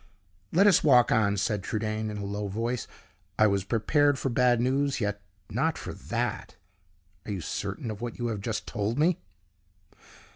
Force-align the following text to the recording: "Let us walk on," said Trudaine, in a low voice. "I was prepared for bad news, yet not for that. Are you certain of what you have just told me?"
"Let 0.51 0.65
us 0.65 0.83
walk 0.83 1.11
on," 1.11 1.37
said 1.37 1.61
Trudaine, 1.61 2.09
in 2.09 2.17
a 2.17 2.25
low 2.25 2.47
voice. 2.47 2.87
"I 3.37 3.45
was 3.45 3.63
prepared 3.63 4.17
for 4.17 4.29
bad 4.29 4.59
news, 4.59 4.99
yet 4.99 5.21
not 5.51 5.77
for 5.77 5.93
that. 5.93 6.55
Are 7.27 7.31
you 7.31 7.39
certain 7.41 7.91
of 7.91 8.01
what 8.01 8.17
you 8.17 8.29
have 8.29 8.41
just 8.41 8.65
told 8.65 8.97
me?" 8.97 9.19